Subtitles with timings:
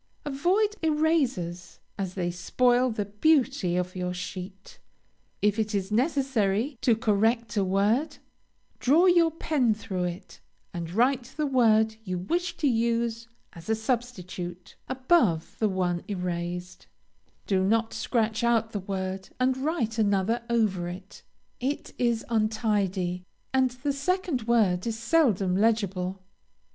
[0.25, 4.79] Avoid erasures, as they spoil the beauty of your sheet.
[5.43, 8.17] If it is necessary to correct a word,
[8.79, 10.39] draw your pen through it,
[10.73, 16.87] and write the word you wish to use as a substitute, above the one erased;
[17.45, 21.21] do not scratch out the word and write another over it:
[21.59, 23.23] it is untidy,
[23.53, 26.23] and the second word is seldom legible.